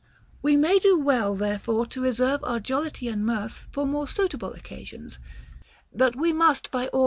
AYe 0.43 0.55
may 0.55 0.79
do 0.79 0.97
well 0.99 1.35
therefore 1.35 1.85
to 1.85 2.01
reserve 2.01 2.43
our 2.43 2.59
jollity 2.59 3.07
and 3.07 3.23
mirth 3.23 3.67
for 3.69 3.85
more 3.85 4.07
suitable 4.07 4.51
occasions, 4.53 5.19
but 5.93 6.15
we 6.15 6.33
must 6.33 6.71
by 6.71 6.87
all 6.87 6.99
* 6.99 6.99
II. 6.99 6.99